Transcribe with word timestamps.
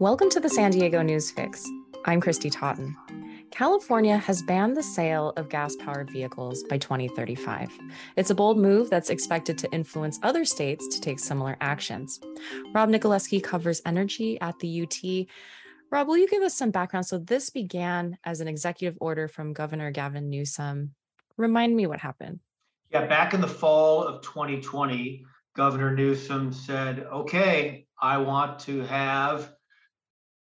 Welcome 0.00 0.30
to 0.30 0.40
the 0.40 0.48
San 0.48 0.70
Diego 0.70 1.02
News 1.02 1.30
Fix. 1.30 1.62
I'm 2.06 2.22
Christy 2.22 2.48
Totten. 2.48 2.96
California 3.50 4.16
has 4.16 4.40
banned 4.40 4.74
the 4.74 4.82
sale 4.82 5.34
of 5.36 5.50
gas 5.50 5.76
powered 5.76 6.10
vehicles 6.10 6.62
by 6.70 6.78
2035. 6.78 7.68
It's 8.16 8.30
a 8.30 8.34
bold 8.34 8.56
move 8.56 8.88
that's 8.88 9.10
expected 9.10 9.58
to 9.58 9.70
influence 9.72 10.18
other 10.22 10.46
states 10.46 10.88
to 10.88 11.02
take 11.02 11.18
similar 11.18 11.58
actions. 11.60 12.18
Rob 12.72 12.88
Nikolewski 12.88 13.44
covers 13.44 13.82
energy 13.84 14.40
at 14.40 14.58
the 14.60 14.84
UT. 14.84 15.26
Rob, 15.90 16.08
will 16.08 16.16
you 16.16 16.28
give 16.28 16.42
us 16.42 16.56
some 16.56 16.70
background? 16.70 17.04
So, 17.04 17.18
this 17.18 17.50
began 17.50 18.16
as 18.24 18.40
an 18.40 18.48
executive 18.48 18.96
order 19.02 19.28
from 19.28 19.52
Governor 19.52 19.90
Gavin 19.90 20.30
Newsom. 20.30 20.94
Remind 21.36 21.76
me 21.76 21.86
what 21.86 22.00
happened. 22.00 22.40
Yeah, 22.90 23.04
back 23.04 23.34
in 23.34 23.42
the 23.42 23.46
fall 23.46 24.02
of 24.02 24.22
2020, 24.22 25.26
Governor 25.54 25.94
Newsom 25.94 26.54
said, 26.54 27.00
okay, 27.00 27.86
I 28.00 28.16
want 28.16 28.60
to 28.60 28.80
have 28.84 29.52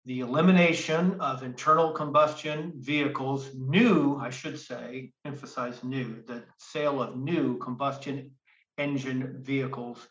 the 0.06 0.22
elimination 0.22 1.20
of 1.22 1.44
internal 1.44 1.92
combustion 1.92 2.74
vehicles, 2.78 3.52
new, 3.56 4.18
I 4.18 4.32
should 4.32 4.60
say, 4.60 5.12
emphasize 5.26 5.84
new, 5.84 6.24
the 6.26 6.44
sale 6.58 7.02
of 7.02 7.18
new 7.18 7.60
combustion 7.60 8.32
engine 8.78 9.38
vehicles 9.42 10.08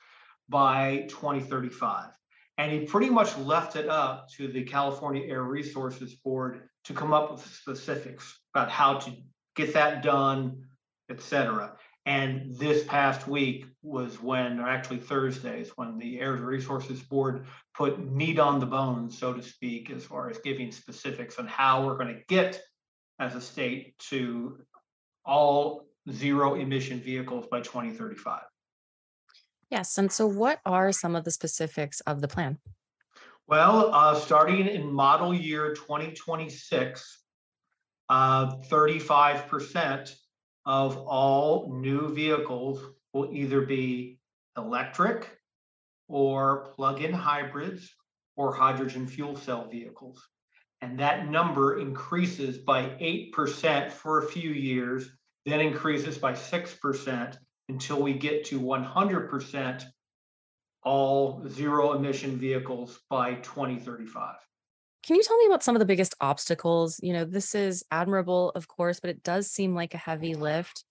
by 0.48 1.06
2035. 1.08 2.10
And 2.58 2.70
he 2.70 2.80
pretty 2.80 3.10
much 3.10 3.36
left 3.38 3.74
it 3.74 3.88
up 3.88 4.28
to 4.36 4.46
the 4.46 4.62
California 4.62 5.24
Air 5.26 5.42
Resources 5.42 6.14
Board 6.14 6.68
to 6.84 6.92
come 6.92 7.12
up 7.12 7.32
with 7.32 7.44
specifics 7.44 8.38
about 8.54 8.70
how 8.70 8.98
to 8.98 9.12
get 9.56 9.74
that 9.74 10.02
done, 10.02 10.62
et 11.10 11.20
cetera. 11.20 11.76
And 12.10 12.52
this 12.56 12.82
past 12.86 13.28
week 13.28 13.66
was 13.82 14.20
when, 14.20 14.58
or 14.58 14.68
actually 14.68 14.98
Thursdays, 14.98 15.70
when 15.76 15.96
the 15.96 16.18
Air 16.18 16.32
Resources 16.32 17.00
Board 17.00 17.46
put 17.72 18.04
meat 18.04 18.40
on 18.40 18.58
the 18.58 18.66
bones, 18.66 19.16
so 19.16 19.32
to 19.32 19.40
speak, 19.40 19.90
as 19.90 20.06
far 20.06 20.28
as 20.28 20.38
giving 20.38 20.72
specifics 20.72 21.38
on 21.38 21.46
how 21.46 21.86
we're 21.86 21.96
going 21.96 22.12
to 22.12 22.20
get 22.26 22.60
as 23.20 23.36
a 23.36 23.40
state 23.40 23.96
to 24.10 24.58
all 25.24 25.86
zero 26.10 26.56
emission 26.56 26.98
vehicles 26.98 27.46
by 27.48 27.60
2035. 27.60 28.40
Yes. 29.70 29.96
And 29.96 30.10
so, 30.10 30.26
what 30.26 30.58
are 30.66 30.90
some 30.90 31.14
of 31.14 31.22
the 31.22 31.30
specifics 31.30 32.00
of 32.08 32.20
the 32.20 32.26
plan? 32.26 32.58
Well, 33.46 33.94
uh, 33.94 34.16
starting 34.16 34.66
in 34.66 34.92
model 34.92 35.32
year 35.32 35.74
2026, 35.74 37.22
uh, 38.08 38.56
35% 38.68 40.12
of 40.66 40.96
all 40.96 41.72
new 41.72 42.14
vehicles 42.14 42.82
will 43.12 43.30
either 43.32 43.62
be 43.62 44.18
electric 44.56 45.38
or 46.08 46.72
plug-in 46.76 47.12
hybrids 47.12 47.90
or 48.36 48.52
hydrogen 48.52 49.06
fuel 49.06 49.36
cell 49.36 49.68
vehicles. 49.68 50.26
And 50.82 50.98
that 50.98 51.28
number 51.28 51.78
increases 51.78 52.58
by 52.58 52.84
8% 53.34 53.90
for 53.90 54.18
a 54.24 54.28
few 54.28 54.50
years, 54.50 55.10
then 55.44 55.60
increases 55.60 56.18
by 56.18 56.32
6% 56.32 57.36
until 57.68 58.02
we 58.02 58.14
get 58.14 58.44
to 58.46 58.60
100% 58.60 59.84
all 60.82 61.46
zero 61.48 61.92
emission 61.92 62.36
vehicles 62.36 62.98
by 63.10 63.34
2035. 63.34 64.36
Can 65.02 65.16
you 65.16 65.22
tell 65.22 65.38
me 65.38 65.46
about 65.46 65.62
some 65.62 65.74
of 65.74 65.80
the 65.80 65.86
biggest 65.86 66.14
obstacles? 66.20 67.00
You 67.02 67.12
know, 67.12 67.24
this 67.24 67.54
is 67.54 67.84
admirable, 67.90 68.50
of 68.54 68.68
course, 68.68 69.00
but 69.00 69.10
it 69.10 69.22
does 69.22 69.50
seem 69.50 69.74
like 69.74 69.94
a 69.94 69.98
heavy 69.98 70.34
lift. 70.34 70.84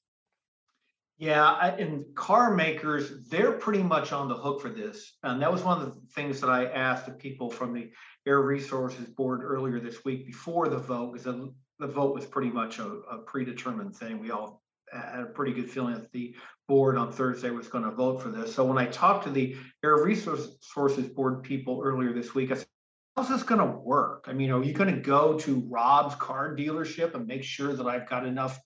Yeah, 1.20 1.76
and 1.76 2.06
car 2.16 2.56
makers, 2.56 3.28
they're 3.30 3.52
pretty 3.52 3.84
much 3.84 4.14
on 4.14 4.30
the 4.30 4.36
hook 4.36 4.62
for 4.62 4.70
this. 4.70 5.18
And 5.24 5.42
that 5.42 5.52
was 5.52 5.64
one 5.64 5.82
of 5.82 5.86
the 5.86 6.02
things 6.16 6.40
that 6.40 6.50
I 6.50 6.66
asked 6.68 7.06
the 7.06 7.12
people 7.12 7.50
from 7.50 7.74
the 7.74 7.92
Air 8.26 8.42
Resources 8.42 9.06
Board 9.10 9.42
earlier 9.44 9.82
this 9.82 10.06
week 10.06 10.26
before 10.26 10.70
the 10.70 10.78
vote, 10.78 11.12
because 11.12 11.26
the, 11.26 11.54
the 11.80 11.88
vote 11.88 12.16
was 12.16 12.26
pretty 12.26 12.50
much 12.50 12.80
a, 12.80 12.86
a 13.12 13.18
predetermined 13.20 13.96
thing. 13.96 14.20
We 14.20 14.32
all 14.32 14.64
had 14.92 15.20
a 15.20 15.26
pretty 15.26 15.54
good 15.54 15.70
feeling 15.70 15.96
that 15.96 16.12
the 16.14 16.36
board 16.68 16.98
on 16.98 17.12
Thursday 17.12 17.50
was 17.50 17.68
going 17.68 17.84
to 17.84 17.92
vote 17.92 18.22
for 18.22 18.30
this. 18.30 18.56
So 18.56 18.64
when 18.64 18.78
I 18.78 18.86
talked 18.86 19.26
to 19.26 19.30
the 19.30 19.58
Air 19.84 20.02
Resources 20.02 21.08
Board 21.10 21.44
people 21.44 21.82
earlier 21.84 22.14
this 22.14 22.34
week, 22.34 22.52
I 22.52 22.56
said, 22.56 22.68
how's 23.16 23.30
this 23.30 23.44
going 23.44 23.60
to 23.60 23.78
work? 23.78 24.26
I 24.28 24.34
mean, 24.34 24.52
are 24.52 24.64
you 24.64 24.74
going 24.74 24.94
to 24.94 25.02
go 25.02 25.38
to 25.40 25.64
Rob's 25.68 26.16
car 26.16 26.56
dealership 26.56 27.16
and 27.16 27.28
make 27.28 27.44
sure 27.44 27.74
that 27.74 27.86
I've 27.86 28.10
got 28.10 28.26
enough 28.26 28.60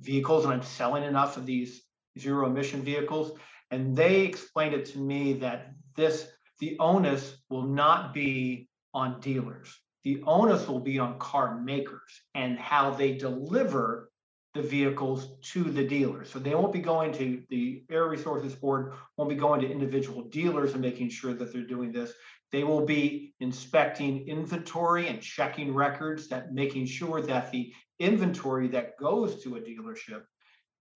vehicles 0.00 0.44
and 0.44 0.52
I'm 0.52 0.62
selling 0.62 1.04
enough 1.04 1.36
of 1.36 1.46
these 1.46 1.82
zero 2.18 2.46
emission 2.46 2.82
vehicles? 2.82 3.38
And 3.70 3.94
they 3.94 4.20
explained 4.20 4.74
it 4.74 4.86
to 4.92 4.98
me 4.98 5.34
that 5.34 5.72
this, 5.94 6.26
the 6.58 6.76
onus 6.78 7.36
will 7.50 7.66
not 7.66 8.14
be 8.14 8.68
on 8.94 9.20
dealers. 9.20 9.74
The 10.04 10.22
onus 10.26 10.66
will 10.66 10.80
be 10.80 10.98
on 10.98 11.18
car 11.18 11.60
makers 11.60 12.22
and 12.34 12.58
how 12.58 12.90
they 12.90 13.12
deliver 13.18 14.10
the 14.54 14.62
vehicles 14.62 15.36
to 15.52 15.64
the 15.64 15.86
dealers. 15.86 16.30
So 16.30 16.38
they 16.38 16.54
won't 16.54 16.72
be 16.72 16.80
going 16.80 17.12
to 17.14 17.42
the 17.50 17.84
Air 17.90 18.08
Resources 18.08 18.54
Board, 18.54 18.94
won't 19.16 19.30
be 19.30 19.36
going 19.36 19.60
to 19.60 19.70
individual 19.70 20.22
dealers 20.22 20.72
and 20.72 20.80
making 20.80 21.10
sure 21.10 21.34
that 21.34 21.52
they're 21.52 21.62
doing 21.62 21.92
this. 21.92 22.12
They 22.50 22.64
will 22.64 22.84
be 22.84 23.34
inspecting 23.40 24.26
inventory 24.26 25.08
and 25.08 25.20
checking 25.20 25.74
records 25.74 26.28
that 26.28 26.52
making 26.52 26.86
sure 26.86 27.20
that 27.22 27.50
the 27.50 27.72
inventory 27.98 28.68
that 28.68 28.96
goes 28.98 29.42
to 29.42 29.56
a 29.56 29.60
dealership 29.60 30.22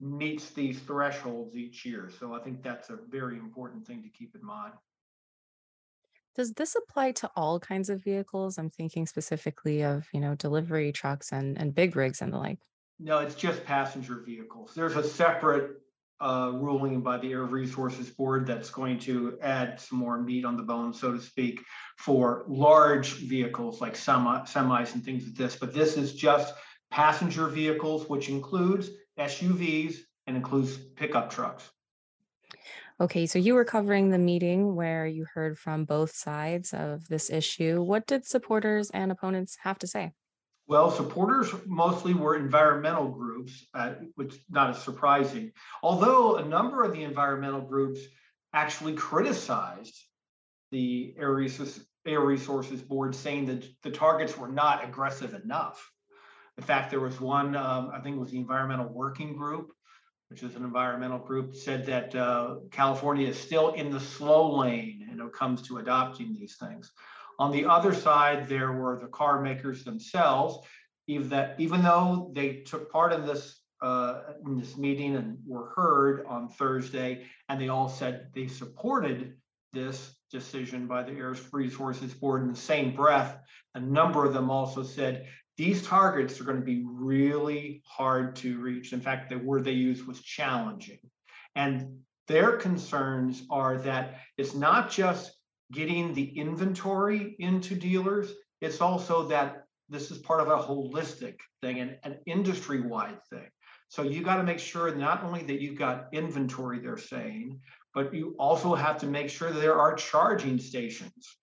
meets 0.01 0.51
these 0.51 0.81
thresholds 0.81 1.57
each 1.57 1.85
year. 1.85 2.11
So 2.19 2.35
I 2.35 2.41
think 2.41 2.63
that's 2.63 2.91
a 2.91 2.99
very 3.09 3.37
important 3.37 3.87
thing 3.87 4.03
to 4.03 4.09
keep 4.09 4.35
in 4.35 4.45
mind. 4.45 4.73
Does 6.35 6.53
this 6.55 6.75
apply 6.75 7.13
to 7.13 7.31
all 7.37 7.61
kinds 7.61 7.91
of 7.91 8.03
vehicles? 8.03 8.57
I'm 8.57 8.71
thinking 8.71 9.07
specifically 9.07 9.84
of, 9.84 10.07
you 10.13 10.21
know, 10.21 10.34
delivery 10.34 10.91
trucks 10.91 11.31
and, 11.31 11.59
and 11.59 11.75
big 11.75 11.95
rigs 11.95 12.23
and 12.23 12.33
the 12.33 12.39
like. 12.39 12.61
No, 12.99 13.19
it's 13.19 13.34
just 13.34 13.65
passenger 13.65 14.23
vehicles. 14.25 14.73
There's 14.75 14.97
a 14.97 15.05
separate 15.05 15.81
uh, 16.22 16.53
ruling 16.55 17.00
by 17.00 17.19
the 17.19 17.33
Air 17.33 17.44
Resources 17.44 18.09
Board 18.09 18.47
that's 18.47 18.71
going 18.71 18.99
to 19.00 19.38
add 19.43 19.81
some 19.81 19.99
more 19.99 20.19
meat 20.19 20.44
on 20.44 20.56
the 20.56 20.62
bone, 20.62 20.94
so 20.94 21.12
to 21.12 21.21
speak, 21.21 21.62
for 21.99 22.44
large 22.47 23.15
vehicles 23.15 23.81
like 23.81 23.97
semi, 23.97 24.41
semis 24.43 24.94
and 24.94 25.05
things 25.05 25.25
like 25.25 25.34
this. 25.34 25.56
But 25.56 25.75
this 25.75 25.97
is 25.97 26.15
just 26.15 26.55
passenger 26.91 27.49
vehicles, 27.49 28.09
which 28.09 28.28
includes 28.28 28.91
SUVs 29.19 29.97
and 30.27 30.37
includes 30.37 30.77
pickup 30.77 31.31
trucks. 31.31 31.69
Okay, 33.00 33.27
so 33.27 33.39
you 33.39 33.54
were 33.54 33.65
covering 33.65 34.10
the 34.10 34.19
meeting 34.19 34.77
where 34.77 35.06
you 35.06 35.27
heard 35.34 35.59
from 35.59 35.84
both 35.84 36.15
sides 36.15 36.72
of 36.72 37.09
this 37.09 37.31
issue. 37.31 37.83
What 37.83 38.06
did 38.06 38.25
supporters 38.25 38.91
and 38.91 39.10
opponents 39.10 39.59
have 39.62 39.78
to 39.81 39.89
say? 39.89 40.12
Well, 40.69 40.91
supporters 40.91 41.53
mostly 41.67 42.15
were 42.15 42.37
environmental 42.37 43.09
groups, 43.09 43.67
uh, 43.75 43.95
which 44.15 44.37
not 44.49 44.71
as 44.71 44.83
surprising. 44.83 45.53
Although 45.83 46.37
a 46.37 46.45
number 46.45 46.84
of 46.84 46.93
the 46.93 47.03
environmental 47.03 47.61
groups 47.61 48.00
actually 48.53 48.95
criticized 48.95 49.95
the 50.71 51.15
Air 51.19 51.33
Resources, 51.33 51.84
Air 52.06 52.21
Resources 52.21 52.81
Board, 52.81 53.15
saying 53.15 53.47
that 53.47 53.65
the 53.83 53.91
targets 53.91 54.37
were 54.39 54.49
not 54.49 54.84
aggressive 54.84 55.34
enough. 55.34 55.91
In 56.59 56.65
fact, 56.65 56.91
there 56.91 57.01
was 57.01 57.21
one, 57.21 57.56
um, 57.56 57.91
I 57.93 58.01
think 58.01 58.17
it 58.17 58.21
was 58.21 58.31
the 58.31 58.39
Environmental 58.39 58.89
Working 58.89 59.37
Group, 59.37 59.72
which 60.28 60.43
is 60.43 60.55
an 60.55 60.65
environmental 60.65 61.19
group, 61.19 61.55
said 61.55 61.87
that 61.87 62.15
uh, 62.15 62.56
California 62.71 63.28
is 63.28 63.39
still 63.39 63.72
in 63.72 63.91
the 63.91 64.01
slow 64.01 64.59
lane 64.59 65.06
when 65.09 65.27
it 65.27 65.33
comes 65.33 65.62
to 65.62 65.78
adopting 65.78 66.33
these 66.33 66.56
things. 66.56 66.91
On 67.42 67.50
the 67.50 67.66
other 67.66 67.92
side, 67.92 68.48
there 68.48 68.70
were 68.70 68.97
the 68.97 69.08
car 69.08 69.42
makers 69.42 69.82
themselves, 69.82 70.64
even 71.08 71.28
that 71.30 71.56
even 71.58 71.82
though 71.82 72.30
they 72.36 72.58
took 72.58 72.88
part 72.92 73.12
in 73.12 73.26
this 73.26 73.60
uh, 73.80 74.20
in 74.47 74.56
this 74.56 74.76
meeting 74.76 75.16
and 75.16 75.38
were 75.44 75.72
heard 75.75 76.25
on 76.26 76.48
Thursday, 76.48 77.26
and 77.48 77.60
they 77.60 77.66
all 77.66 77.89
said 77.89 78.28
they 78.33 78.47
supported 78.47 79.34
this 79.72 80.15
decision 80.30 80.86
by 80.86 81.03
the 81.03 81.10
Air 81.10 81.34
Resources 81.50 82.15
Board 82.15 82.42
in 82.42 82.48
the 82.53 82.66
same 82.72 82.94
breath. 82.94 83.36
A 83.74 83.80
number 83.80 84.24
of 84.24 84.34
them 84.34 84.48
also 84.48 84.84
said 84.84 85.27
these 85.56 85.84
targets 85.84 86.41
are 86.41 86.45
going 86.45 86.60
to 86.60 86.65
be 86.65 86.84
really 86.86 87.83
hard 87.84 88.36
to 88.36 88.60
reach. 88.60 88.92
In 88.92 89.00
fact, 89.00 89.30
the 89.30 89.38
word 89.38 89.65
they 89.65 89.72
used 89.72 90.06
was 90.06 90.22
challenging. 90.22 91.00
And 91.56 92.03
their 92.28 92.53
concerns 92.56 93.42
are 93.50 93.78
that 93.78 94.21
it's 94.38 94.54
not 94.54 94.92
just 94.92 95.33
getting 95.72 96.15
the 96.15 96.39
inventory 96.39 97.34
into 97.39 97.74
dealers. 97.74 98.33
It's 98.60 98.80
also 98.80 99.28
that 99.28 99.65
this 99.89 100.10
is 100.10 100.19
part 100.19 100.41
of 100.41 100.48
a 100.48 100.63
holistic 100.63 101.36
thing 101.60 101.80
and 101.80 101.98
an 102.04 102.19
industry 102.27 102.80
wide 102.80 103.19
thing. 103.30 103.48
So 103.89 104.03
you 104.03 104.22
got 104.22 104.36
to 104.36 104.42
make 104.42 104.59
sure 104.59 104.95
not 104.95 105.22
only 105.22 105.42
that 105.45 105.60
you've 105.60 105.78
got 105.78 106.09
inventory, 106.13 106.78
they're 106.78 106.97
saying, 106.97 107.60
but 107.95 108.15
you 108.15 108.34
also 108.39 108.74
have 108.74 108.98
to 108.98 109.07
make 109.07 109.28
sure 109.28 109.51
that 109.51 109.60
there 109.60 109.78
are 109.78 109.95
charging 109.95 110.59
stations, 110.59 111.36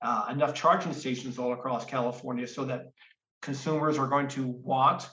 uh, 0.00 0.28
enough 0.30 0.54
charging 0.54 0.94
stations 0.94 1.38
all 1.38 1.52
across 1.52 1.84
California 1.84 2.46
so 2.46 2.64
that 2.64 2.86
consumers 3.42 3.98
are 3.98 4.06
going 4.06 4.28
to 4.28 4.46
want 4.46 5.08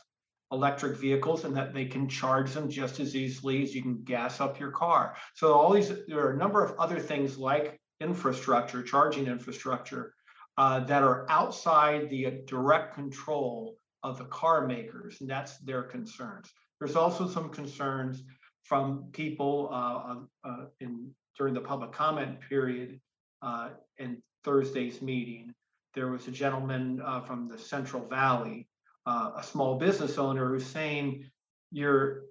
electric 0.52 0.98
vehicles 0.98 1.44
and 1.44 1.58
that 1.58 1.74
they 1.74 1.86
can 1.86 2.08
charge 2.08 2.54
them 2.54 2.70
just 2.70 3.02
as 3.02 3.16
easily 3.16 3.64
as 3.64 3.76
you 3.76 3.82
can 3.82 4.02
gas 4.04 4.40
up 4.40 4.60
your 4.60 4.72
car. 4.72 5.16
So 5.36 5.54
all 5.54 5.74
these, 5.74 5.92
there 6.08 6.26
are 6.26 6.32
a 6.32 6.38
number 6.38 6.64
of 6.64 6.78
other 6.80 7.00
things 7.00 7.38
like 7.38 7.80
infrastructure, 8.00 8.84
charging 8.84 9.28
infrastructure, 9.28 10.14
uh, 10.58 10.80
that 10.82 11.04
are 11.04 11.26
outside 11.30 12.10
the 12.10 12.42
direct 12.46 12.96
control 12.96 13.78
of 14.04 14.18
the 14.18 14.26
car 14.26 14.66
makers, 14.66 15.22
and 15.22 15.30
that's 15.30 15.58
their 15.60 15.84
concerns. 15.84 16.52
There's 16.80 16.96
also 16.96 17.28
some 17.28 17.50
concerns 17.50 18.24
from 18.64 19.06
people 19.12 19.70
uh, 19.72 20.48
uh, 20.48 20.66
in 20.80 21.12
during 21.38 21.54
the 21.54 21.62
public 21.62 21.92
comment 21.92 22.40
period 22.42 23.00
uh, 23.42 23.70
in 23.98 24.22
Thursday's 24.44 25.02
meeting. 25.02 25.54
There 25.94 26.08
was 26.08 26.28
a 26.28 26.32
gentleman 26.32 27.02
uh, 27.04 27.22
from 27.22 27.48
the 27.48 27.58
Central 27.58 28.06
Valley, 28.08 28.68
uh, 29.06 29.32
a 29.38 29.44
small 29.44 29.78
business 29.78 30.18
owner, 30.18 30.48
who's 30.50 30.66
saying, 30.66 31.26
"You're 31.72 32.24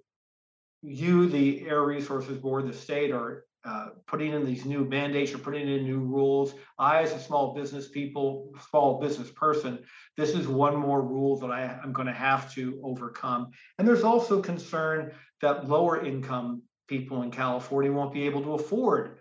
you, 0.83 1.27
the 1.27 1.67
Air 1.67 1.83
Resources 1.83 2.37
Board, 2.37 2.67
the 2.67 2.73
state, 2.73 3.11
are 3.11 3.45
uh, 3.67 3.87
putting 4.05 4.31
in 4.31 4.45
these 4.45 4.65
new 4.65 4.85
mandates 4.85 5.33
or 5.33 5.39
putting 5.39 5.67
in 5.67 5.83
new 5.83 5.99
rules. 5.99 6.53
I, 6.79 7.01
as 7.01 7.11
a 7.11 7.19
small 7.19 7.53
business 7.53 7.89
people, 7.89 8.53
small 8.69 8.99
business 8.99 9.29
person, 9.31 9.79
this 10.15 10.29
is 10.29 10.47
one 10.47 10.77
more 10.77 11.01
rule 11.01 11.37
that 11.39 11.51
I, 11.51 11.77
I'm 11.83 11.91
going 11.91 12.07
to 12.07 12.13
have 12.13 12.53
to 12.53 12.79
overcome. 12.83 13.51
And 13.77 13.87
there's 13.87 14.03
also 14.03 14.41
concern 14.41 15.11
that 15.41 15.67
lower 15.67 16.03
income 16.03 16.61
people 16.87 17.23
in 17.23 17.31
California 17.31 17.91
won't 17.91 18.13
be 18.13 18.25
able 18.25 18.41
to 18.43 18.53
afford 18.53 19.19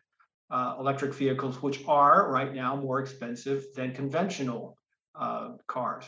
uh, 0.50 0.76
electric 0.78 1.12
vehicles, 1.14 1.60
which 1.60 1.82
are 1.88 2.31
right 2.31 2.54
now 2.54 2.76
more 2.76 3.00
expensive 3.00 3.64
than 3.75 3.92
conventional 3.92 4.78
uh, 5.16 5.54
cars. 5.66 6.04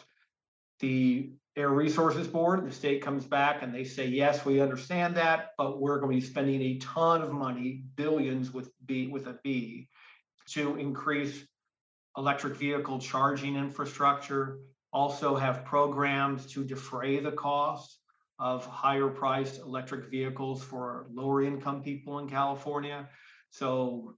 The 0.78 1.32
Air 1.58 1.70
Resources 1.70 2.28
Board, 2.28 2.64
the 2.64 2.72
state 2.72 3.02
comes 3.02 3.24
back 3.24 3.64
and 3.64 3.74
they 3.74 3.82
say, 3.82 4.06
yes, 4.06 4.44
we 4.44 4.60
understand 4.60 5.16
that, 5.16 5.50
but 5.58 5.80
we're 5.80 5.98
going 5.98 6.12
to 6.12 6.20
be 6.20 6.32
spending 6.32 6.62
a 6.62 6.78
ton 6.78 7.20
of 7.20 7.32
money, 7.32 7.82
billions 7.96 8.52
with 8.54 8.70
B 8.86 9.08
with 9.08 9.26
a 9.26 9.40
B, 9.42 9.88
to 10.50 10.76
increase 10.76 11.44
electric 12.16 12.54
vehicle 12.54 13.00
charging 13.00 13.56
infrastructure, 13.56 14.60
also 14.92 15.34
have 15.34 15.64
programs 15.64 16.46
to 16.52 16.62
defray 16.62 17.18
the 17.18 17.32
cost 17.32 17.98
of 18.38 18.64
higher 18.64 19.08
priced 19.08 19.58
electric 19.58 20.08
vehicles 20.12 20.62
for 20.62 21.06
lower 21.12 21.42
income 21.42 21.82
people 21.82 22.20
in 22.20 22.28
California. 22.28 23.08
So 23.50 24.14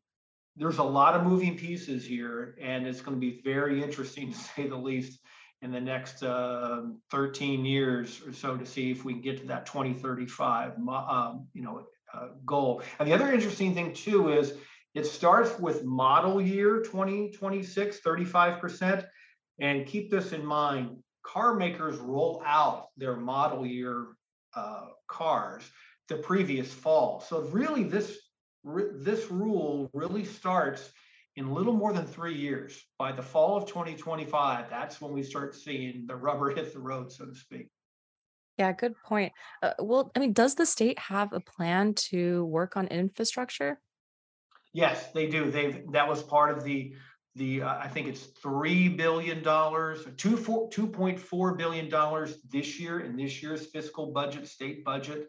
there's 0.56 0.76
a 0.76 0.82
lot 0.82 1.14
of 1.14 1.24
moving 1.24 1.56
pieces 1.56 2.04
here, 2.04 2.54
and 2.60 2.86
it's 2.86 3.00
going 3.00 3.16
to 3.16 3.20
be 3.20 3.40
very 3.42 3.82
interesting 3.82 4.30
to 4.32 4.38
say 4.38 4.66
the 4.68 4.76
least 4.76 5.18
in 5.62 5.70
the 5.70 5.80
next 5.80 6.22
uh, 6.22 6.82
13 7.10 7.64
years 7.64 8.20
or 8.26 8.32
so 8.32 8.56
to 8.56 8.64
see 8.64 8.90
if 8.90 9.04
we 9.04 9.12
can 9.12 9.22
get 9.22 9.38
to 9.38 9.46
that 9.46 9.66
2035 9.66 10.72
um, 10.88 11.46
you 11.52 11.62
know 11.62 11.86
uh, 12.14 12.28
goal. 12.44 12.82
And 12.98 13.08
the 13.08 13.12
other 13.12 13.32
interesting 13.32 13.74
thing 13.74 13.92
too 13.92 14.30
is 14.30 14.54
it 14.94 15.06
starts 15.06 15.58
with 15.58 15.84
model 15.84 16.40
year 16.40 16.80
2026 16.80 18.00
35% 18.00 19.04
and 19.60 19.86
keep 19.86 20.10
this 20.10 20.32
in 20.32 20.44
mind 20.44 20.96
car 21.22 21.54
makers 21.54 21.98
roll 21.98 22.42
out 22.44 22.88
their 22.96 23.16
model 23.16 23.66
year 23.66 24.06
uh, 24.54 24.86
cars 25.06 25.62
the 26.08 26.16
previous 26.16 26.72
fall 26.72 27.20
so 27.20 27.42
really 27.42 27.84
this 27.84 28.18
this 28.64 29.30
rule 29.30 29.88
really 29.94 30.24
starts 30.24 30.90
in 31.36 31.52
little 31.52 31.72
more 31.72 31.92
than 31.92 32.06
three 32.06 32.34
years, 32.34 32.84
by 32.98 33.12
the 33.12 33.22
fall 33.22 33.56
of 33.56 33.66
2025, 33.66 34.68
that's 34.68 35.00
when 35.00 35.12
we 35.12 35.22
start 35.22 35.54
seeing 35.54 36.04
the 36.06 36.16
rubber 36.16 36.50
hit 36.50 36.72
the 36.72 36.80
road, 36.80 37.12
so 37.12 37.26
to 37.26 37.34
speak. 37.34 37.68
Yeah, 38.58 38.72
good 38.72 38.94
point. 39.04 39.32
Uh, 39.62 39.72
well, 39.78 40.10
I 40.14 40.18
mean, 40.18 40.32
does 40.32 40.54
the 40.54 40.66
state 40.66 40.98
have 40.98 41.32
a 41.32 41.40
plan 41.40 41.94
to 41.94 42.44
work 42.44 42.76
on 42.76 42.88
infrastructure? 42.88 43.80
Yes, 44.72 45.10
they 45.12 45.28
do. 45.28 45.50
They've 45.50 45.82
that 45.92 46.06
was 46.06 46.22
part 46.22 46.56
of 46.56 46.62
the 46.62 46.94
the 47.36 47.62
uh, 47.62 47.78
I 47.78 47.88
think 47.88 48.06
it's 48.06 48.24
three 48.42 48.88
billion 48.88 49.42
dollars, 49.42 50.06
two 50.16 50.36
four 50.36 50.68
two 50.68 50.86
point 50.86 51.18
four 51.18 51.54
billion 51.54 51.88
dollars 51.88 52.36
this 52.50 52.78
year 52.78 53.00
in 53.00 53.16
this 53.16 53.42
year's 53.42 53.66
fiscal 53.66 54.12
budget, 54.12 54.46
state 54.46 54.84
budget. 54.84 55.28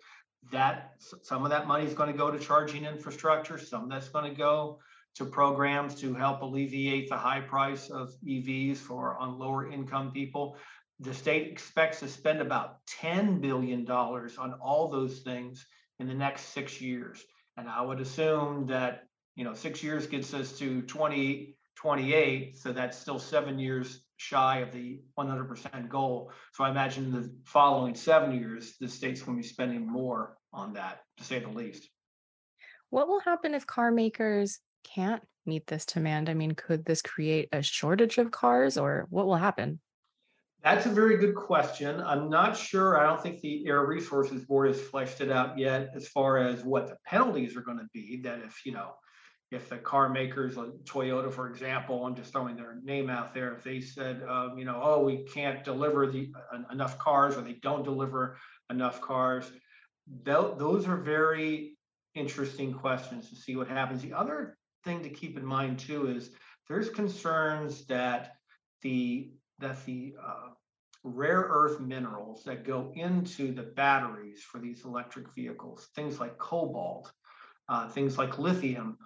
That 0.52 0.96
some 1.22 1.44
of 1.44 1.52
that 1.52 1.68
money 1.68 1.86
is 1.86 1.94
going 1.94 2.12
to 2.12 2.18
go 2.18 2.32
to 2.32 2.40
charging 2.40 2.86
infrastructure. 2.86 3.58
Some 3.58 3.88
that's 3.88 4.10
going 4.10 4.30
to 4.30 4.38
go 4.38 4.80
to 5.16 5.26
programs 5.26 5.96
to 6.02 6.14
help 6.14 6.42
alleviate 6.42 7.10
the 7.10 7.18
high 7.18 7.42
price 7.42 7.90
of 7.90 8.12
EVs 8.26 8.78
for 8.78 9.18
on 9.18 9.38
lower 9.38 9.70
income 9.70 10.12
people. 10.12 10.58
The 11.00 11.14
state 11.14 11.52
expects 11.52 12.00
to 12.00 12.08
spend 12.08 12.42
about 12.42 12.78
$10 13.02 13.42
billion 13.42 13.90
on 13.90 14.54
all 14.62 14.90
those 14.90 15.20
things 15.20 15.66
in 16.00 16.08
the 16.08 16.14
next 16.14 16.54
six 16.54 16.80
years. 16.80 17.24
And 17.58 17.68
I 17.68 17.82
would 17.82 18.00
assume 18.00 18.66
that, 18.68 19.04
you 19.36 19.44
know, 19.44 19.54
six 19.54 19.84
years 19.84 20.08
gets 20.08 20.34
us 20.34 20.58
to 20.60 20.82
2028. 20.84 22.58
So 22.58 22.72
that's 22.72 22.98
still 22.98 23.20
seven 23.20 23.60
years 23.60 24.04
shy 24.18 24.60
of 24.60 24.72
the 24.72 25.02
100% 25.18 25.90
goal. 25.90 26.32
So 26.54 26.64
I 26.64 26.70
imagine 26.70 27.06
in 27.06 27.12
the 27.12 27.36
following 27.44 27.96
seven 27.96 28.34
years, 28.34 28.76
the 28.80 28.88
state's 28.88 29.22
going 29.22 29.38
to 29.38 29.42
be 29.42 29.48
spending 29.48 29.86
more 29.86 30.38
on 30.54 30.74
that, 30.74 31.00
to 31.18 31.24
say 31.24 31.40
the 31.40 31.50
least. 31.50 31.90
What 32.92 33.08
will 33.08 33.22
happen 33.22 33.56
if 33.56 33.66
car 33.66 33.90
makers 33.90 34.60
can't 34.84 35.24
meet 35.46 35.68
this 35.68 35.86
demand? 35.86 36.30
I 36.30 36.34
mean, 36.34 36.52
could 36.52 36.86
this 36.86 37.02
create 37.02 37.50
a 37.52 37.62
shortage 37.62 38.18
of 38.18 38.32
cars 38.32 38.78
or 38.78 39.08
what 39.10 39.26
will 39.26 39.36
happen? 39.36 39.80
That's 40.64 40.86
a 40.86 40.90
very 40.90 41.18
good 41.18 41.34
question. 41.34 42.00
I'm 42.02 42.30
not 42.30 42.56
sure. 42.56 43.00
I 43.00 43.08
don't 43.08 43.22
think 43.22 43.42
the 43.42 43.66
Air 43.66 43.84
Resources 43.86 44.46
Board 44.46 44.68
has 44.68 44.80
fleshed 44.80 45.20
it 45.20 45.32
out 45.32 45.58
yet 45.58 45.90
as 45.96 46.08
far 46.08 46.38
as 46.38 46.64
what 46.64 46.88
the 46.88 46.98
penalties 47.06 47.56
are 47.56 47.62
going 47.62 47.80
to 47.80 47.88
be. 47.94 48.22
That 48.24 48.42
if, 48.46 48.64
you 48.64 48.72
know, 48.72 48.92
if 49.50 49.70
the 49.70 49.78
car 49.78 50.08
makers, 50.08 50.58
like 50.58 50.70
Toyota, 50.84 51.34
for 51.34 51.50
example, 51.50 52.06
I'm 52.06 52.16
just 52.16 52.32
throwing 52.32 52.56
their 52.56 52.80
name 52.84 53.10
out 53.10 53.34
there, 53.34 53.54
if 53.54 53.64
they 53.64 53.82
said, 53.82 54.22
um, 54.30 54.58
you 54.58 54.66
know, 54.66 54.80
oh, 54.82 55.04
we 55.04 55.24
can't 55.24 55.64
deliver 55.64 56.06
the 56.06 56.32
uh, 56.54 56.60
enough 56.72 57.00
cars 57.00 57.36
or 57.36 57.42
they 57.42 57.60
don't 57.62 57.84
deliver 57.84 58.38
enough 58.70 59.02
cars, 59.02 59.52
those 60.24 60.88
are 60.88 60.98
very 60.98 61.76
interesting 62.14 62.74
questions 62.74 63.30
to 63.30 63.36
see 63.36 63.56
what 63.56 63.68
happens. 63.68 64.02
The 64.02 64.14
other 64.14 64.58
thing 64.84 65.04
to 65.04 65.10
keep 65.10 65.38
in 65.38 65.46
mind 65.46 65.80
too 65.80 66.08
is 66.08 66.32
there's 66.68 66.90
concerns 66.90 67.86
that 67.88 68.36
the 68.82 69.32
that 69.60 69.86
the 69.86 70.16
uh, 70.22 70.50
rare 71.04 71.46
earth 71.50 71.80
minerals 71.80 72.44
that 72.44 72.64
go 72.64 72.92
into 72.96 73.54
the 73.54 73.64
batteries 73.64 74.42
for 74.42 74.60
these 74.60 74.86
electric 74.86 75.34
vehicles, 75.36 75.90
things 75.96 76.20
like 76.20 76.38
cobalt, 76.38 77.12
uh, 77.70 77.88
things 77.90 78.18
like 78.18 78.40
lithium, 78.40 78.98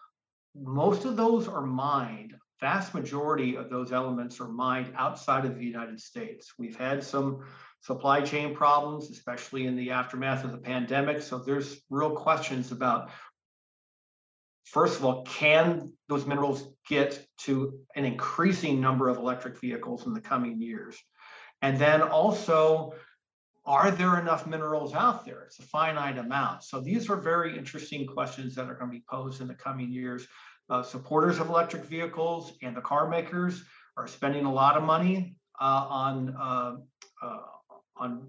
most 0.56 1.06
of 1.06 1.18
those 1.18 1.48
are 1.48 1.66
mined. 1.66 2.36
Vast 2.62 2.94
majority 2.94 3.56
of 3.56 3.70
those 3.70 3.92
elements 3.92 4.40
are 4.40 4.48
mined 4.48 4.94
outside 4.96 5.46
of 5.46 5.58
the 5.58 5.66
United 5.66 6.00
States. 6.00 6.54
We've 6.58 6.78
had 6.78 7.04
some 7.04 7.44
supply 7.82 8.22
chain 8.22 8.56
problems, 8.56 9.10
especially 9.10 9.66
in 9.66 9.76
the 9.76 9.92
aftermath 9.92 10.46
of 10.46 10.52
the 10.52 10.58
pandemic. 10.58 11.22
So 11.22 11.38
there's 11.38 11.82
real 11.90 12.12
questions 12.12 12.72
about 12.72 13.12
first 14.66 15.00
of 15.00 15.06
all, 15.06 15.24
can 15.24 15.94
those 16.10 16.26
minerals 16.26 16.68
get 16.88 17.26
to 17.40 17.80
an 17.96 18.06
increasing 18.06 18.82
number 18.82 19.10
of 19.10 19.18
electric 19.18 19.60
vehicles 19.60 20.06
in 20.06 20.14
the 20.14 20.22
coming 20.22 20.60
years? 20.60 20.98
And 21.62 21.80
then 21.80 22.02
also, 22.02 22.94
are 23.66 23.90
there 23.90 24.20
enough 24.20 24.46
minerals 24.46 24.94
out 24.94 25.26
there? 25.26 25.44
It's 25.44 25.60
a 25.60 25.64
finite 25.64 26.18
amount. 26.18 26.64
So 26.64 26.80
these 26.80 27.10
are 27.10 27.16
very 27.16 27.58
interesting 27.58 28.06
questions 28.06 28.54
that 28.56 28.70
are 28.70 28.76
going 28.76 28.92
to 28.92 28.98
be 28.98 29.04
posed 29.10 29.42
in 29.42 29.48
the 29.48 29.56
coming 29.56 29.92
years. 29.92 30.28
Uh, 30.70 30.84
supporters 30.84 31.40
of 31.40 31.50
electric 31.50 31.86
vehicles 31.86 32.54
and 32.62 32.76
the 32.76 32.82
car 32.82 33.08
makers 33.08 33.64
are 33.98 34.08
spending 34.08 34.46
a 34.46 34.52
lot 34.52 34.78
of 34.78 34.84
money 34.84 35.36
uh, 35.60 35.88
on 35.90 36.36
uh, 36.40 36.76
uh 37.24 37.40
on 37.98 38.28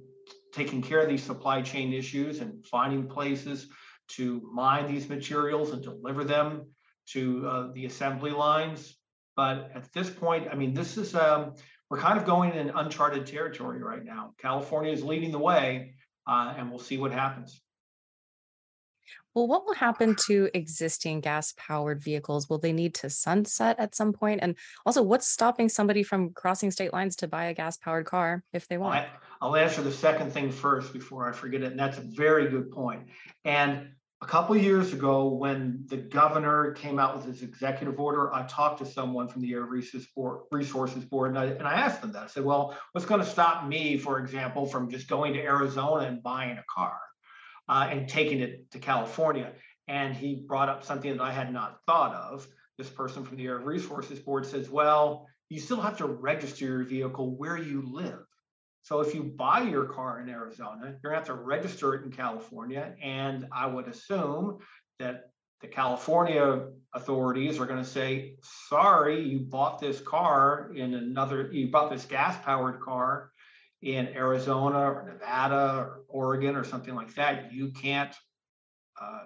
taking 0.52 0.80
care 0.80 1.00
of 1.00 1.08
these 1.08 1.22
supply 1.22 1.60
chain 1.60 1.92
issues 1.92 2.40
and 2.40 2.64
finding 2.66 3.06
places 3.08 3.68
to 4.08 4.48
mine 4.52 4.86
these 4.86 5.08
materials 5.08 5.72
and 5.72 5.82
deliver 5.82 6.24
them 6.24 6.66
to 7.08 7.46
uh, 7.46 7.72
the 7.72 7.86
assembly 7.86 8.30
lines. 8.30 8.96
But 9.36 9.70
at 9.74 9.92
this 9.92 10.10
point, 10.10 10.48
I 10.50 10.54
mean, 10.54 10.74
this 10.74 10.96
is, 10.96 11.14
um, 11.14 11.54
we're 11.90 11.98
kind 11.98 12.18
of 12.18 12.24
going 12.24 12.54
in 12.54 12.70
uncharted 12.70 13.26
territory 13.26 13.82
right 13.82 14.04
now. 14.04 14.32
California 14.38 14.92
is 14.92 15.02
leading 15.04 15.30
the 15.30 15.38
way, 15.38 15.94
uh, 16.26 16.54
and 16.56 16.70
we'll 16.70 16.78
see 16.78 16.98
what 16.98 17.12
happens. 17.12 17.60
Well, 19.34 19.46
what 19.46 19.66
will 19.66 19.74
happen 19.74 20.16
to 20.28 20.48
existing 20.54 21.20
gas 21.20 21.52
powered 21.58 22.02
vehicles? 22.02 22.48
Will 22.48 22.56
they 22.56 22.72
need 22.72 22.94
to 22.94 23.10
sunset 23.10 23.78
at 23.78 23.94
some 23.94 24.14
point? 24.14 24.40
And 24.42 24.56
also, 24.86 25.02
what's 25.02 25.28
stopping 25.28 25.68
somebody 25.68 26.02
from 26.02 26.30
crossing 26.30 26.70
state 26.70 26.94
lines 26.94 27.16
to 27.16 27.28
buy 27.28 27.44
a 27.44 27.54
gas 27.54 27.76
powered 27.76 28.06
car 28.06 28.42
if 28.54 28.66
they 28.66 28.78
want? 28.78 29.06
I'll 29.42 29.54
answer 29.54 29.82
the 29.82 29.92
second 29.92 30.32
thing 30.32 30.50
first 30.50 30.94
before 30.94 31.28
I 31.28 31.32
forget 31.32 31.62
it. 31.62 31.70
And 31.72 31.78
that's 31.78 31.98
a 31.98 32.00
very 32.00 32.48
good 32.48 32.70
point. 32.70 33.08
And 33.44 33.90
a 34.22 34.26
couple 34.26 34.56
years 34.56 34.94
ago, 34.94 35.28
when 35.28 35.84
the 35.88 35.98
governor 35.98 36.72
came 36.72 36.98
out 36.98 37.14
with 37.16 37.26
his 37.26 37.42
executive 37.42 38.00
order, 38.00 38.32
I 38.32 38.44
talked 38.46 38.78
to 38.78 38.86
someone 38.86 39.28
from 39.28 39.42
the 39.42 39.52
Air 39.52 39.64
Resources 39.64 41.04
Board, 41.04 41.30
and, 41.30 41.38
I, 41.38 41.44
and 41.46 41.68
I 41.68 41.74
asked 41.74 42.00
them 42.00 42.12
that. 42.12 42.22
I 42.22 42.26
said, 42.26 42.44
well, 42.44 42.76
what's 42.92 43.06
going 43.06 43.20
to 43.20 43.26
stop 43.26 43.66
me, 43.66 43.98
for 43.98 44.18
example, 44.18 44.64
from 44.64 44.90
just 44.90 45.08
going 45.08 45.34
to 45.34 45.42
Arizona 45.42 46.06
and 46.06 46.22
buying 46.22 46.56
a 46.56 46.64
car 46.74 46.98
uh, 47.68 47.88
and 47.90 48.08
taking 48.08 48.40
it 48.40 48.70
to 48.70 48.78
California? 48.78 49.52
And 49.86 50.14
he 50.14 50.44
brought 50.48 50.70
up 50.70 50.82
something 50.82 51.14
that 51.14 51.22
I 51.22 51.32
had 51.32 51.52
not 51.52 51.78
thought 51.86 52.14
of. 52.14 52.46
This 52.78 52.88
person 52.88 53.24
from 53.24 53.36
the 53.36 53.46
Air 53.46 53.58
Resources 53.58 54.18
Board 54.18 54.46
says, 54.46 54.68
well, 54.70 55.26
you 55.50 55.60
still 55.60 55.80
have 55.80 55.98
to 55.98 56.06
register 56.06 56.64
your 56.64 56.84
vehicle 56.84 57.36
where 57.36 57.56
you 57.56 57.82
live. 57.86 58.25
So 58.86 59.00
if 59.00 59.16
you 59.16 59.24
buy 59.24 59.62
your 59.62 59.86
car 59.86 60.20
in 60.20 60.28
Arizona, 60.28 60.94
you're 61.02 61.10
gonna 61.10 61.16
have 61.16 61.26
to 61.26 61.34
register 61.34 61.94
it 61.94 62.04
in 62.04 62.12
California. 62.12 62.94
And 63.02 63.48
I 63.50 63.66
would 63.66 63.88
assume 63.88 64.58
that 65.00 65.24
the 65.60 65.66
California 65.66 66.68
authorities 66.92 67.58
are 67.58 67.66
going 67.66 67.82
to 67.82 67.88
say, 67.88 68.36
sorry, 68.68 69.26
you 69.26 69.40
bought 69.40 69.80
this 69.80 70.00
car 70.00 70.70
in 70.72 70.94
another, 70.94 71.50
you 71.50 71.66
bought 71.66 71.90
this 71.90 72.04
gas 72.04 72.36
powered 72.44 72.80
car 72.80 73.32
in 73.82 74.06
Arizona 74.08 74.78
or 74.78 75.10
Nevada 75.10 75.78
or 75.78 76.02
Oregon 76.08 76.54
or 76.54 76.62
something 76.62 76.94
like 76.94 77.12
that. 77.14 77.52
You 77.52 77.70
can't, 77.72 78.14
uh, 79.00 79.24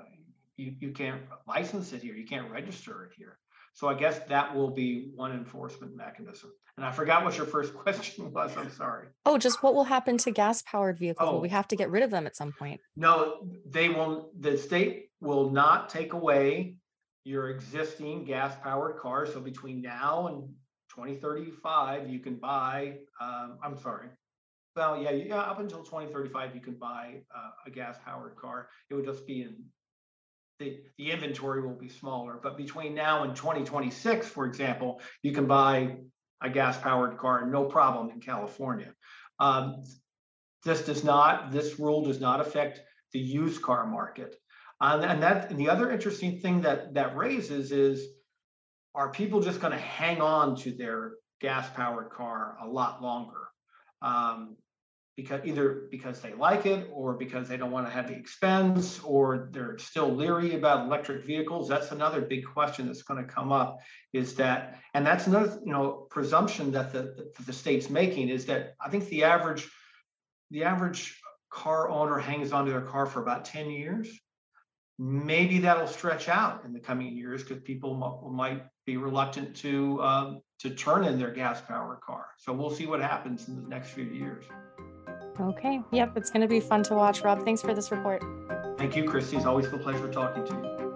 you, 0.57 0.75
you 0.81 0.93
can't 0.93 1.21
license 1.47 1.93
it 1.93 2.03
here. 2.03 2.15
You 2.15 2.27
can't 2.27 2.51
register 2.51 3.05
it 3.05 3.13
here. 3.15 3.37
So 3.73 3.89
I 3.89 3.95
guess 3.95 4.19
that 4.29 4.55
will 4.55 4.71
be 4.71 5.11
one 5.15 5.33
enforcement 5.33 5.97
mechanism. 5.97 6.53
And 6.77 6.85
I 6.85 6.93
forgot 6.93 7.25
what 7.25 7.37
your 7.37 7.47
first 7.47 7.75
question 7.85 8.33
was. 8.33 8.57
I'm 8.57 8.71
sorry. 8.71 9.09
Oh, 9.27 9.39
just 9.39 9.63
what 9.63 9.75
will 9.75 9.85
happen 9.85 10.19
to 10.19 10.31
gas 10.31 10.63
powered 10.63 10.99
vehicles? 10.99 11.29
Oh. 11.29 11.35
Will 11.35 11.41
we 11.41 11.49
have 11.51 11.69
to 11.69 11.77
get 11.77 11.91
rid 11.91 12.03
of 12.03 12.11
them 12.11 12.27
at 12.27 12.37
some 12.37 12.53
point? 12.53 12.81
No, 12.97 13.47
they 13.67 13.89
will, 13.89 14.33
the 14.39 14.57
state 14.57 15.11
will 15.21 15.51
not 15.51 15.89
take 15.89 16.13
away 16.13 16.77
your 17.25 17.51
existing 17.51 18.25
gas 18.25 18.55
powered 18.63 18.99
car. 18.99 19.27
So 19.27 19.41
between 19.41 19.83
now 19.83 20.29
and 20.29 20.49
2035, 20.95 22.09
you 22.09 22.19
can 22.19 22.37
buy, 22.37 22.97
um, 23.21 23.59
I'm 23.63 23.77
sorry. 23.77 24.09
Well, 24.77 25.03
yeah, 25.03 25.11
yeah, 25.11 25.41
up 25.41 25.59
until 25.59 25.81
2035, 25.81 26.55
you 26.55 26.61
can 26.61 26.75
buy 26.75 27.23
uh, 27.35 27.51
a 27.67 27.71
gas 27.71 27.99
powered 28.05 28.37
car. 28.37 28.69
It 28.89 28.95
would 28.95 29.05
just 29.05 29.27
be 29.27 29.43
in 29.43 29.57
the, 30.61 30.79
the 30.99 31.11
inventory 31.11 31.63
will 31.63 31.75
be 31.75 31.89
smaller. 31.89 32.39
But 32.41 32.57
between 32.57 32.95
now 32.95 33.25
and 33.25 33.35
2026, 33.35 34.29
for 34.29 34.47
example, 34.47 35.01
you 35.23 35.33
can 35.33 35.47
buy 35.47 35.97
a 36.43 36.51
gas 36.51 36.79
powered 36.79 37.19
car 37.19 37.51
no 37.51 37.65
problem 37.65 38.11
in 38.11 38.21
California. 38.21 38.93
Um, 39.41 39.83
this 40.65 40.83
does 40.83 41.03
not, 41.03 41.51
this 41.51 41.81
rule 41.81 42.05
does 42.05 42.21
not 42.21 42.41
affect 42.41 42.81
the 43.13 43.19
used 43.19 43.63
car 43.63 43.87
market. 43.87 44.37
And 44.81 45.23
that 45.23 45.51
and 45.51 45.59
the 45.59 45.69
other 45.69 45.91
interesting 45.91 46.41
thing 46.41 46.63
that 46.63 46.95
that 46.95 47.15
raises 47.15 47.71
is 47.71 48.07
are 48.95 49.11
people 49.11 49.41
just 49.41 49.61
going 49.61 49.73
to 49.73 49.79
hang 49.79 50.23
on 50.23 50.57
to 50.57 50.73
their 50.73 51.13
gas 51.41 51.69
powered 51.75 52.11
car 52.11 52.57
a 52.63 52.67
lot 52.67 53.03
longer? 53.03 53.49
Um, 54.01 54.57
because 55.21 55.41
either 55.45 55.89
because 55.91 56.21
they 56.21 56.33
like 56.35 56.67
it 56.67 56.89
or 56.93 57.15
because 57.15 57.49
they 57.49 57.57
don't 57.57 57.71
want 57.71 57.87
to 57.87 57.93
have 57.93 58.09
the 58.09 58.15
expense 58.15 59.01
or 59.05 59.49
they're 59.53 59.79
still 59.79 60.11
leery 60.11 60.55
about 60.55 60.87
electric 60.87 61.25
vehicles 61.25 61.69
that's 61.69 61.91
another 61.93 62.21
big 62.21 62.45
question 62.45 62.87
that's 62.87 63.03
going 63.03 63.25
to 63.25 63.33
come 63.33 63.53
up 63.53 63.79
is 64.13 64.35
that 64.35 64.79
and 64.95 65.05
that's 65.05 65.27
another 65.27 65.59
you 65.65 65.73
know 65.73 66.07
presumption 66.11 66.71
that 66.73 66.93
the, 66.93 67.31
the, 67.47 67.53
state's 67.53 67.91
making 67.91 68.29
is 68.29 68.47
that 68.47 68.75
i 68.81 68.89
think 68.89 69.07
the 69.09 69.25
average 69.25 69.69
the 70.51 70.65
average 70.65 71.21
car 71.51 71.89
owner 71.89 72.19
hangs 72.19 72.53
onto 72.53 72.71
their 72.71 72.81
car 72.81 73.07
for 73.07 73.21
about 73.21 73.45
10 73.45 73.71
years. 73.71 74.09
Maybe 74.99 75.59
that'll 75.59 75.87
stretch 75.87 76.29
out 76.29 76.65
in 76.65 76.73
the 76.73 76.81
coming 76.81 77.17
years 77.17 77.43
because 77.43 77.63
people 77.63 78.23
m- 78.25 78.35
might 78.35 78.63
be 78.87 78.97
reluctant 78.97 79.57
to 79.57 80.01
um, 80.03 80.41
to 80.59 80.71
turn 80.71 81.05
in 81.05 81.19
their 81.19 81.31
gas 81.31 81.61
powered 81.63 82.01
car. 82.01 82.27
So 82.37 82.53
we'll 82.53 82.71
see 82.71 82.87
what 82.87 83.01
happens 83.01 83.49
in 83.49 83.63
the 83.63 83.69
next 83.69 83.91
few 83.91 84.05
years 84.05 84.45
Okay. 85.41 85.81
Yep. 85.91 86.17
It's 86.17 86.31
going 86.31 86.43
to 86.43 86.49
be 86.49 86.61
fun 86.61 86.83
to 86.85 86.95
watch. 86.95 87.23
Rob, 87.23 87.45
thanks 87.45 87.63
for 87.63 87.75
this 87.75 87.91
report. 87.91 88.23
Thank 88.77 88.97
you, 88.97 89.05
Christy. 89.05 89.37
It's 89.37 89.47
always 89.47 89.67
a 89.73 89.79
pleasure 89.79 90.11
talking 90.13 90.47
to 90.47 90.53
you. 90.53 90.90